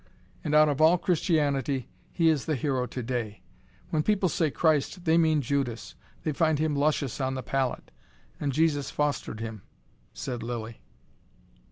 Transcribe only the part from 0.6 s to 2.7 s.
of all Christianity he is the